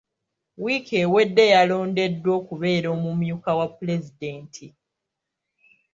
Wiiki 0.63 0.93
ewedde 1.03 1.43
yalondeddwa 1.53 2.31
okubeera 2.39 2.87
omumyuka 2.95 3.49
wa 3.59 3.67
Pulezidenti. 3.75 4.65